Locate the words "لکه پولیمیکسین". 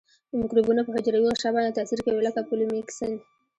2.27-3.13